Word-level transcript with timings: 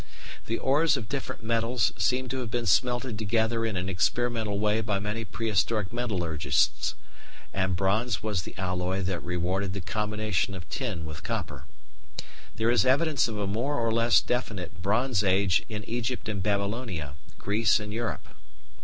The 0.47 0.57
ores 0.57 0.97
of 0.97 1.07
different 1.07 1.43
metals 1.43 1.93
seem 1.95 2.27
to 2.29 2.39
have 2.39 2.49
been 2.49 2.65
smelted 2.65 3.19
together 3.19 3.67
in 3.67 3.77
an 3.77 3.87
experimental 3.87 4.57
way 4.57 4.81
by 4.81 4.97
many 4.97 5.23
prehistoric 5.23 5.93
metallurgists, 5.93 6.95
and 7.53 7.75
bronze 7.75 8.23
was 8.23 8.41
the 8.41 8.57
alloy 8.57 9.03
that 9.03 9.21
rewarded 9.21 9.73
the 9.73 9.79
combination 9.81 10.55
of 10.55 10.67
tin 10.69 11.05
with 11.05 11.21
copper. 11.23 11.65
There 12.55 12.71
is 12.71 12.83
evidence 12.83 13.27
of 13.27 13.37
a 13.37 13.45
more 13.45 13.75
or 13.77 13.91
less 13.91 14.21
definite 14.21 14.81
Bronze 14.81 15.23
Age 15.23 15.63
in 15.69 15.83
Egypt 15.87 16.27
and 16.27 16.41
Babylonia, 16.41 17.13
Greece 17.37 17.79
and 17.79 17.93
Europe. 17.93 18.27